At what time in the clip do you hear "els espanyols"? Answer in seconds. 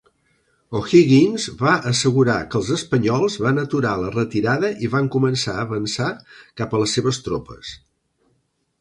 2.61-3.37